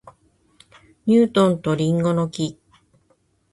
[1.05, 2.59] ニュートンと林檎の木